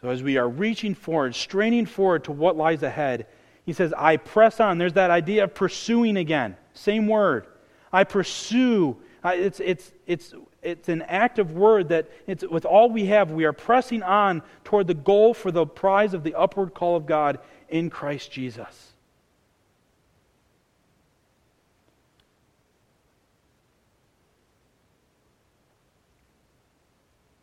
[0.00, 3.28] So as we are reaching forward, straining forward to what lies ahead,
[3.68, 4.78] he says, I press on.
[4.78, 6.56] There's that idea of pursuing again.
[6.72, 7.46] Same word.
[7.92, 8.96] I pursue.
[9.22, 13.52] It's, it's, it's, it's an active word that it's, with all we have, we are
[13.52, 17.90] pressing on toward the goal for the prize of the upward call of God in
[17.90, 18.94] Christ Jesus.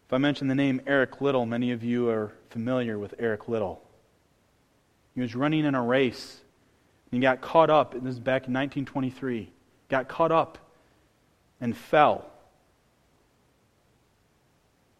[0.08, 3.85] If I mention the name Eric Liddell, many of you are familiar with Eric Liddell.
[5.16, 6.42] He was running in a race
[7.10, 7.94] and he got caught up.
[7.94, 9.52] This is back in 1923.
[9.90, 10.58] Got caught up
[11.62, 12.30] and fell.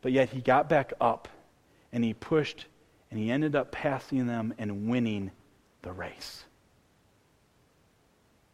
[0.02, 1.28] But yet he got back up
[1.92, 2.66] and he pushed
[3.12, 5.32] and he ended up passing them and winning
[5.82, 6.46] the race.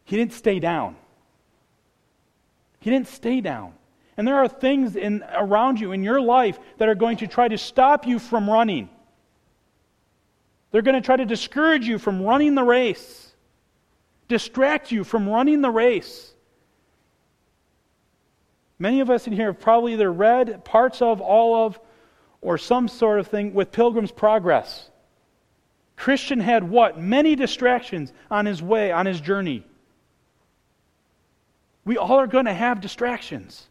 [0.04, 0.96] He didn't stay down.
[2.80, 3.74] He didn't stay down.
[4.16, 7.48] And there are things in, around you in your life that are going to try
[7.48, 8.90] to stop you from running.
[10.72, 13.32] They're going to try to discourage you from running the race,
[14.26, 16.32] distract you from running the race.
[18.78, 21.78] Many of us in here have probably either read parts of, all of,
[22.40, 24.88] or some sort of thing with Pilgrim's Progress.
[25.94, 26.98] Christian had what?
[26.98, 29.64] Many distractions on his way, on his journey.
[31.84, 33.68] We all are going to have distractions.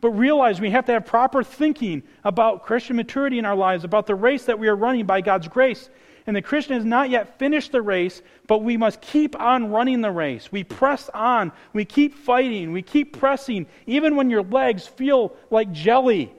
[0.00, 4.06] But realize we have to have proper thinking about Christian maturity in our lives, about
[4.06, 5.90] the race that we are running by God's grace.
[6.26, 10.02] And the Christian has not yet finished the race, but we must keep on running
[10.02, 10.52] the race.
[10.52, 11.52] We press on.
[11.72, 12.70] We keep fighting.
[12.72, 16.32] We keep pressing, even when your legs feel like jelly.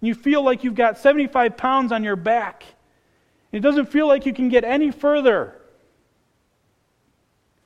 [0.00, 2.64] You feel like you've got 75 pounds on your back.
[3.52, 5.56] It doesn't feel like you can get any further.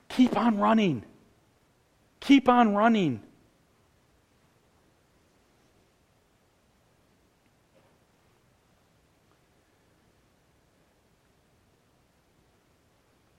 [0.09, 1.03] Keep on running.
[2.19, 3.21] Keep on running.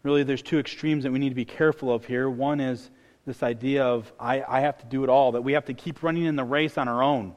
[0.06, 2.30] Really there's two extremes that we need to be careful of here.
[2.30, 2.90] One is
[3.26, 6.02] this idea of I, I have to do it all, that we have to keep
[6.02, 7.34] running in the race on our own.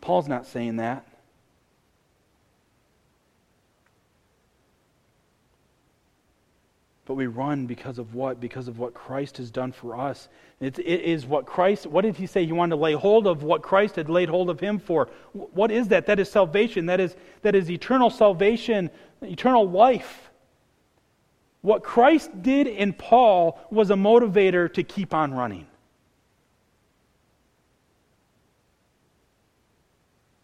[0.00, 1.06] Paul's not saying that.
[7.04, 8.40] But we run because of what?
[8.40, 10.28] Because of what Christ has done for us.
[10.58, 12.44] It, it is what Christ, what did he say?
[12.44, 15.08] He wanted to lay hold of what Christ had laid hold of him for.
[15.32, 16.06] What is that?
[16.06, 16.86] That is salvation.
[16.86, 18.90] That is, that is eternal salvation,
[19.22, 20.30] eternal life.
[21.62, 25.66] What Christ did in Paul was a motivator to keep on running.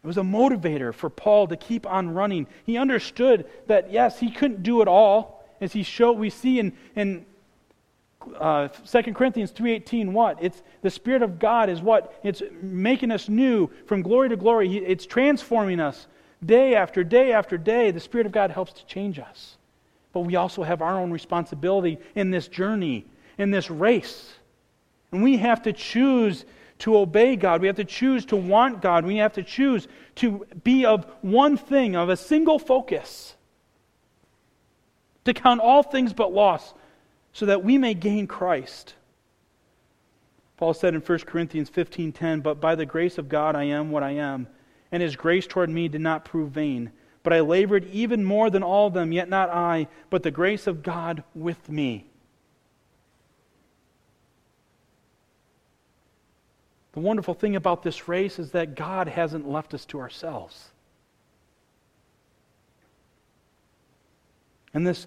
[0.03, 2.49] It was a motivator for Paul to keep on running.
[2.65, 6.73] He understood that, yes, he couldn't do it all as he showed, we see in,
[6.97, 7.25] in
[8.39, 10.39] uh, 2 Corinthians 3.18 what?
[10.43, 12.19] It's the Spirit of God is what?
[12.25, 14.77] It's making us new from glory to glory.
[14.77, 16.09] It's transforming us
[16.45, 17.91] day after day after day.
[17.91, 19.57] The Spirit of God helps to change us.
[20.13, 23.07] But we also have our own responsibility in this journey,
[23.39, 24.35] in this race.
[25.11, 26.45] And we have to choose
[26.81, 27.61] to obey God.
[27.61, 29.05] We have to choose to want God.
[29.05, 33.37] We have to choose to be of one thing, of a single focus
[35.25, 36.75] to count all things but loss,
[37.33, 38.95] so that we may gain Christ.
[40.57, 44.03] Paul said in 1 Corinthians 15:10, "But by the grace of God I am what
[44.03, 44.49] I am,
[44.93, 48.63] and his grace toward me did not prove vain, but I labored even more than
[48.63, 52.07] all of them, yet not I, but the grace of God with me."
[56.93, 60.73] The wonderful thing about this race is that God hasn't left us to ourselves.
[64.75, 65.07] and this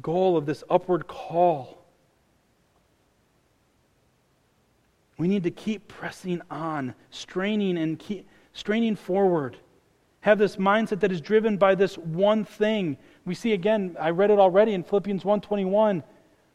[0.00, 1.78] goal of this upward call.
[5.18, 9.56] We need to keep pressing on, straining and keep straining forward.
[10.20, 12.96] Have this mindset that is driven by this one thing.
[13.24, 16.02] We see again, I read it already in Philippians 1:21.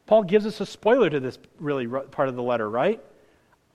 [0.06, 3.02] Paul gives us a spoiler to this really part of the letter, right?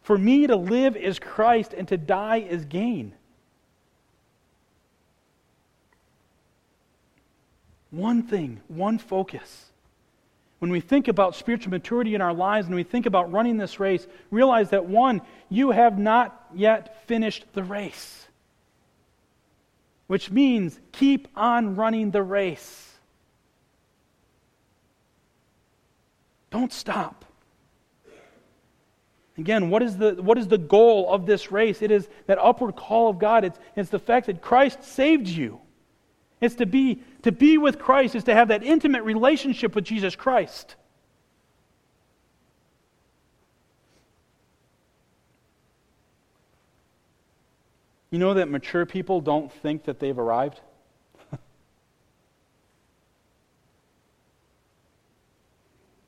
[0.01, 3.13] For me to live is Christ and to die is gain.
[7.91, 9.72] One thing, one focus.
[10.63, 13.81] When we think about spiritual maturity in our lives and we think about running this
[13.81, 18.29] race, realize that one, you have not yet finished the race.
[20.07, 22.93] Which means keep on running the race.
[26.49, 27.25] Don't stop.
[29.37, 31.81] Again, what is, the, what is the goal of this race?
[31.81, 33.43] It is that upward call of God.
[33.43, 35.59] It's, it's the fact that Christ saved you.
[36.43, 40.13] It's to be, to be with Christ, is to have that intimate relationship with Jesus
[40.13, 40.75] Christ.
[48.11, 50.59] You know that mature people don't think that they've arrived?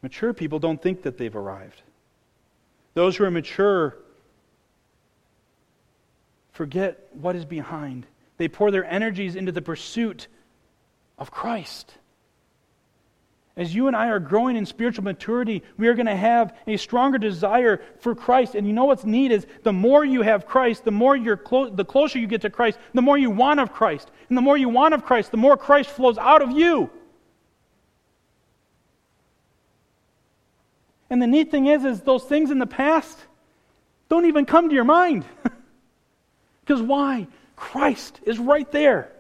[0.01, 1.81] mature people don't think that they've arrived.
[2.93, 3.95] Those who are mature
[6.51, 8.05] forget what is behind.
[8.38, 10.27] They pour their energies into the pursuit
[11.17, 11.93] of Christ.
[13.57, 16.75] As you and I are growing in spiritual maturity, we are going to have a
[16.75, 18.53] stronger desire for Christ.
[18.53, 21.69] And you know what's neat is the more you have Christ, the more you're clo-
[21.69, 24.11] the closer you get to Christ, the more you want of Christ.
[24.27, 26.89] And the more you want of Christ, the more Christ flows out of you.
[31.09, 33.17] And the neat thing is, is those things in the past
[34.09, 35.25] don't even come to your mind.
[36.65, 37.27] Because why?
[37.55, 39.11] Christ is right there.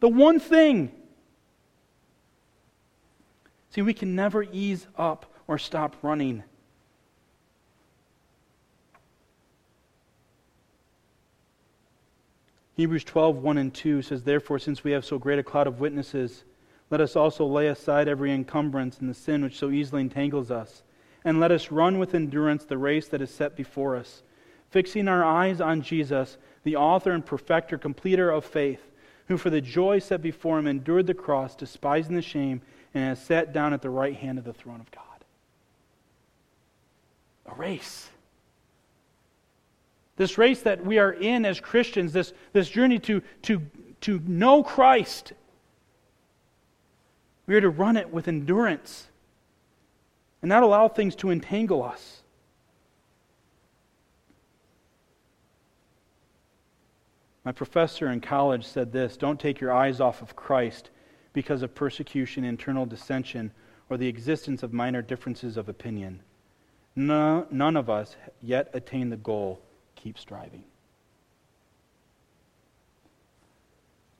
[0.00, 0.92] The one thing
[3.70, 6.42] See, we can never ease up or stop running.
[12.74, 15.80] Hebrews 12, 1 and 2 says, Therefore, since we have so great a cloud of
[15.80, 16.44] witnesses,
[16.90, 20.82] let us also lay aside every encumbrance and the sin which so easily entangles us,
[21.24, 24.22] and let us run with endurance the race that is set before us,
[24.70, 26.38] fixing our eyes on Jesus,
[26.68, 28.82] the author and perfecter, completer of faith,
[29.28, 32.60] who for the joy set before him endured the cross, despising the shame
[32.92, 35.02] and has sat down at the right hand of the throne of God.
[37.46, 38.10] A race.
[40.16, 43.62] This race that we are in as Christians, this, this journey to, to,
[44.02, 45.32] to know Christ,
[47.46, 49.06] we are to run it with endurance
[50.42, 52.22] and not allow things to entangle us.
[57.48, 60.90] My professor in college said this Don't take your eyes off of Christ
[61.32, 63.52] because of persecution, internal dissension,
[63.88, 66.20] or the existence of minor differences of opinion.
[66.94, 69.62] No, none of us yet attain the goal.
[69.94, 70.62] Keep striving.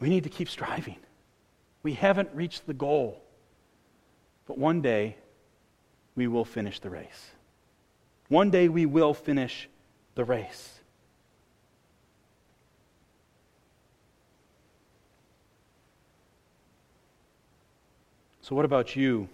[0.01, 0.97] We need to keep striving.
[1.83, 3.23] We haven't reached the goal.
[4.47, 5.19] But one day,
[6.17, 7.33] we will finish the race.
[8.29, 9.69] One day, we will finish
[10.15, 10.78] the race.
[18.49, 19.29] So, what about you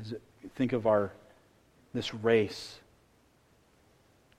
[0.00, 1.12] as you think of our
[1.94, 2.80] this race?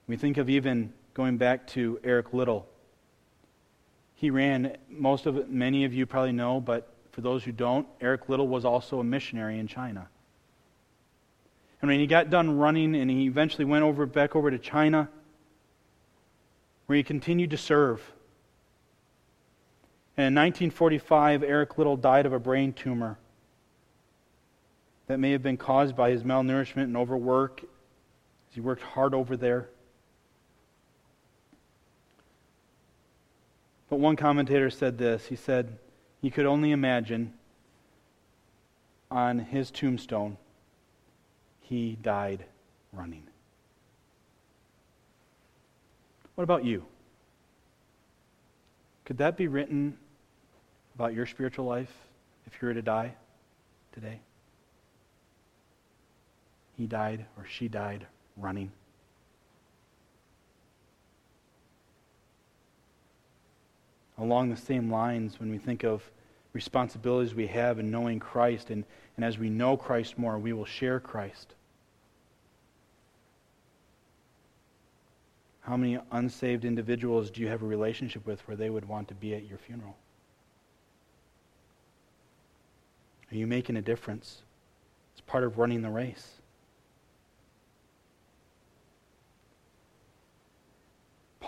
[0.08, 2.66] We think of even going back to Eric Liddell.
[4.16, 8.28] He ran most of many of you probably know, but for those who don't, Eric
[8.28, 10.06] Liddell was also a missionary in China.
[11.80, 15.08] And when he got done running and he eventually went over back over to China,
[16.84, 18.00] where he continued to serve.
[20.18, 23.16] And in 1945, Eric Liddell died of a brain tumor
[25.10, 29.36] that may have been caused by his malnourishment and overwork as he worked hard over
[29.36, 29.68] there.
[33.88, 35.78] But one commentator said this he said,
[36.22, 37.32] he could only imagine
[39.10, 40.36] on his tombstone,
[41.58, 42.44] he died
[42.92, 43.24] running.
[46.36, 46.84] What about you?
[49.04, 49.98] Could that be written
[50.94, 51.92] about your spiritual life
[52.46, 53.14] if you were to die
[53.92, 54.20] today?
[56.80, 58.06] He died or she died
[58.38, 58.72] running.
[64.16, 66.10] Along the same lines, when we think of
[66.54, 70.64] responsibilities we have in knowing Christ, and, and as we know Christ more, we will
[70.64, 71.52] share Christ.
[75.60, 79.14] How many unsaved individuals do you have a relationship with where they would want to
[79.14, 79.96] be at your funeral?
[83.30, 84.40] Are you making a difference?
[85.12, 86.39] It's part of running the race.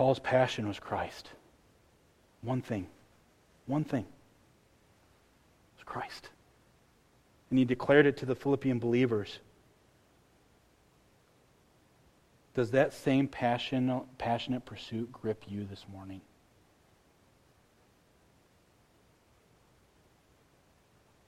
[0.02, 1.28] Paul's passion was Christ.
[2.40, 2.88] One thing.
[3.66, 4.00] One thing.
[4.00, 4.06] It
[5.76, 6.28] was Christ.
[7.50, 9.38] And he declared it to the Philippian believers.
[12.56, 16.20] Does that same passion, passionate pursuit grip you this morning?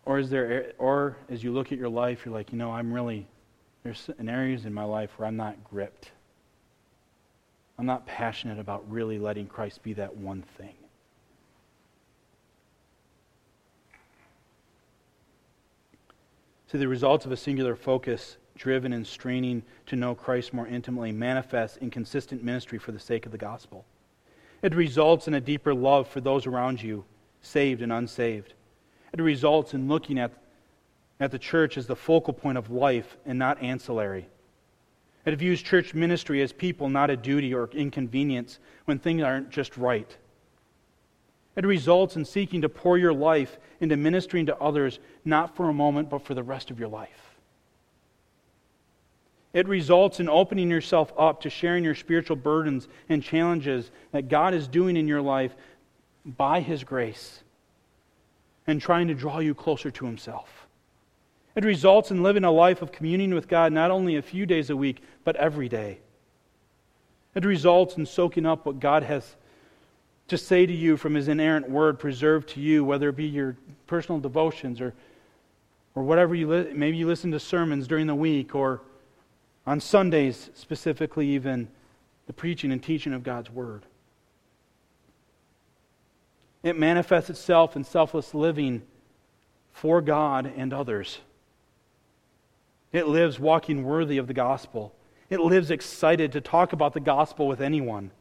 [0.04, 2.92] Or is there, or as you look at your life, you're like, you know, I'm
[2.92, 3.28] really,
[3.84, 6.10] there's areas in my life where I'm not gripped.
[7.78, 10.74] I'm not passionate about really letting Christ be that one thing.
[16.70, 21.12] See, the results of a singular focus, driven and straining to know Christ more intimately,
[21.12, 23.84] manifests in consistent ministry for the sake of the gospel.
[24.62, 27.04] It results in a deeper love for those around you,
[27.42, 28.54] saved and unsaved.
[29.12, 30.32] It results in looking at,
[31.20, 34.26] at the church as the focal point of life and not ancillary.
[35.24, 39.76] It views church ministry as people, not a duty or inconvenience when things aren't just
[39.76, 40.16] right.
[41.56, 45.74] It results in seeking to pour your life into ministering to others, not for a
[45.74, 47.34] moment, but for the rest of your life.
[49.52, 54.52] It results in opening yourself up to sharing your spiritual burdens and challenges that God
[54.52, 55.54] is doing in your life
[56.26, 57.44] by His grace
[58.66, 60.63] and trying to draw you closer to Himself.
[61.54, 64.70] It results in living a life of communion with God not only a few days
[64.70, 65.98] a week, but every day.
[67.34, 69.36] It results in soaking up what God has
[70.28, 73.56] to say to you from His inerrant word, preserved to you, whether it be your
[73.86, 74.94] personal devotions or,
[75.94, 78.80] or whatever you li- maybe you listen to sermons during the week or
[79.66, 81.68] on Sundays specifically, even
[82.26, 83.82] the preaching and teaching of God's word.
[86.62, 88.82] It manifests itself in selfless living
[89.72, 91.18] for God and others.
[92.94, 94.94] It lives walking worthy of the gospel.
[95.28, 98.12] It lives excited to talk about the gospel with anyone.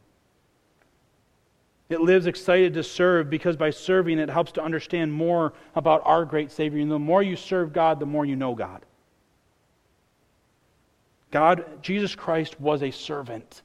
[1.90, 6.26] It lives excited to serve because by serving it helps to understand more about our
[6.26, 6.82] great Savior.
[6.82, 8.84] And the more you serve God, the more you know God.
[11.30, 13.62] God, Jesus Christ was a servant.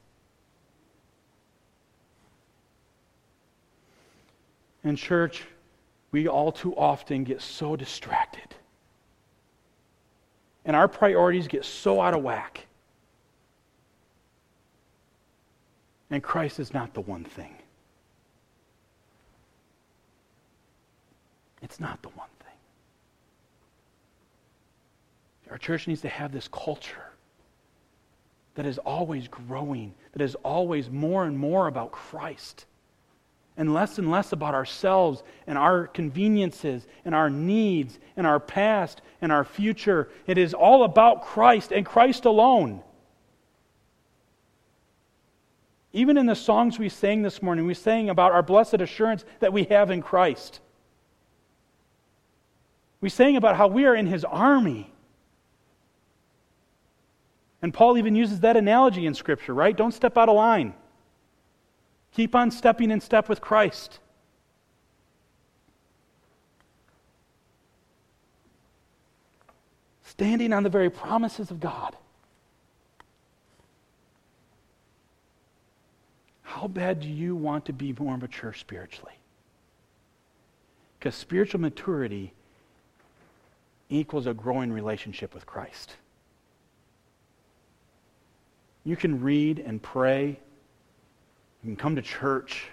[4.84, 5.42] In church,
[6.12, 8.57] we all too often get so distracted.
[10.68, 12.66] And our priorities get so out of whack.
[16.10, 17.56] And Christ is not the one thing.
[21.62, 22.52] It's not the one thing.
[25.50, 27.12] Our church needs to have this culture
[28.54, 32.66] that is always growing, that is always more and more about Christ,
[33.58, 39.02] and less and less about ourselves and our conveniences and our needs and our past
[39.20, 40.08] and our future.
[40.26, 42.82] It is all about Christ and Christ alone.
[45.92, 49.52] Even in the songs we sang this morning, we sang about our blessed assurance that
[49.52, 50.60] we have in Christ.
[53.00, 54.92] We sang about how we are in his army.
[57.60, 59.76] And Paul even uses that analogy in Scripture, right?
[59.76, 60.74] Don't step out of line.
[62.18, 64.00] Keep on stepping in step with Christ.
[70.02, 71.94] Standing on the very promises of God.
[76.42, 79.14] How bad do you want to be more mature spiritually?
[80.98, 82.32] Because spiritual maturity
[83.90, 85.94] equals a growing relationship with Christ.
[88.82, 90.40] You can read and pray,
[91.68, 92.64] can come to church,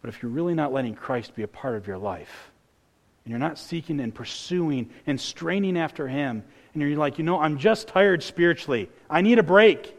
[0.00, 2.50] but if you're really not letting Christ be a part of your life,
[3.24, 7.40] and you're not seeking and pursuing and straining after Him, and you're like, you know,
[7.40, 9.96] I'm just tired spiritually, I need a break.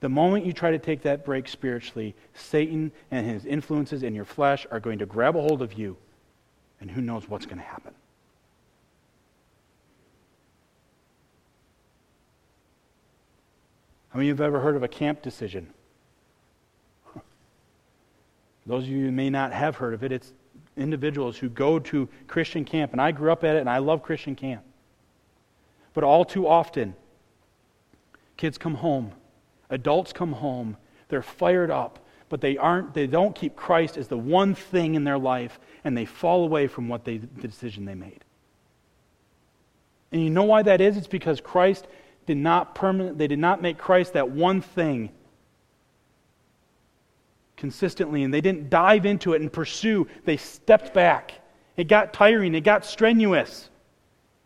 [0.00, 4.24] The moment you try to take that break spiritually, Satan and his influences in your
[4.24, 5.96] flesh are going to grab a hold of you,
[6.80, 7.94] and who knows what's going to happen.
[14.10, 15.72] How many of you have ever heard of a camp decision?
[18.68, 20.32] Those of you who may not have heard of it, it's
[20.76, 24.02] individuals who go to Christian camp, and I grew up at it, and I love
[24.02, 24.62] Christian camp.
[25.94, 26.94] But all too often,
[28.36, 29.12] kids come home,
[29.70, 30.76] adults come home,
[31.08, 31.98] they're fired up,
[32.28, 35.96] but they aren't they don't keep Christ as the one thing in their life, and
[35.96, 38.22] they fall away from what they the decision they made.
[40.12, 40.98] And you know why that is?
[40.98, 41.86] It's because Christ
[42.26, 45.08] did not permanent, they did not make Christ that one thing
[47.58, 50.06] consistently, and they didn't dive into it and pursue.
[50.24, 51.34] They stepped back.
[51.76, 53.68] It got tiring, it got strenuous.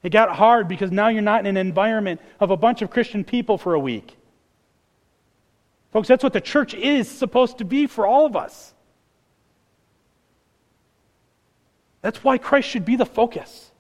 [0.03, 3.23] It got hard because now you're not in an environment of a bunch of Christian
[3.23, 4.17] people for a week.
[5.93, 8.75] Folks, that's what the church is supposed to be for all of us.
[12.01, 13.72] That's why Christ should be the focus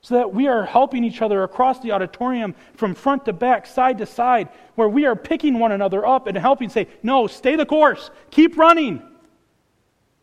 [0.00, 3.98] so that we are helping each other across the auditorium from front to back, side
[3.98, 7.66] to side, where we are picking one another up and helping say, No, stay the
[7.66, 9.02] course, keep running.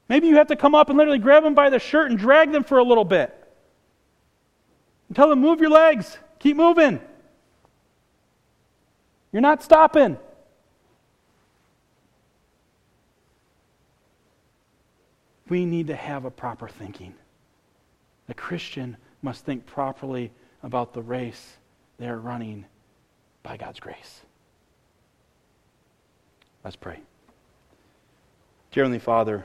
[0.08, 2.52] Maybe you have to come up and literally grab them by the shirt and drag
[2.52, 3.36] them for a little bit.
[5.10, 7.02] And tell them, Move your legs, keep moving.
[9.32, 10.18] You're not stopping.
[15.50, 17.14] We need to have a proper thinking.
[18.28, 21.58] The Christian must think properly about the race
[21.98, 22.64] they are running
[23.42, 24.22] by God's grace.
[26.64, 27.00] Let's pray.
[28.72, 29.44] Dear Heavenly Father,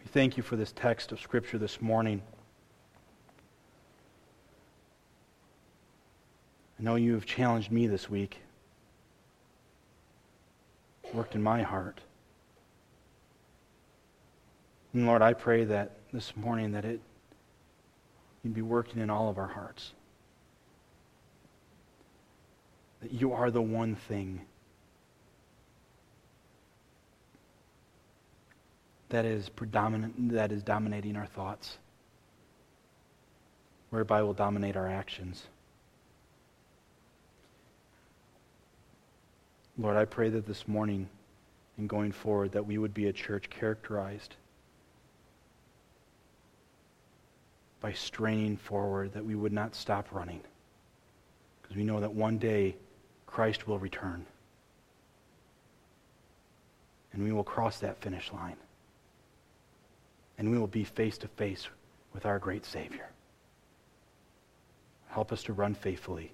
[0.00, 2.20] we thank you for this text of Scripture this morning.
[6.80, 8.38] I know you have challenged me this week,
[11.14, 12.00] worked in my heart.
[14.92, 17.00] And Lord, I pray that this morning that it
[18.46, 19.92] you'd be working in all of our hearts.
[23.02, 24.42] That you are the one thing
[29.08, 31.78] that is predominant that is dominating our thoughts
[33.90, 35.44] whereby will dominate our actions
[39.78, 41.08] lord i pray that this morning
[41.78, 44.34] and going forward that we would be a church characterized
[47.86, 50.40] by straining forward that we would not stop running
[51.62, 52.74] because we know that one day
[53.26, 54.26] christ will return
[57.12, 58.56] and we will cross that finish line
[60.36, 61.68] and we will be face to face
[62.12, 63.08] with our great Savior.
[65.08, 66.32] Help us to run faithfully.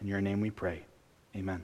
[0.00, 0.84] In your name we pray.
[1.36, 1.62] Amen.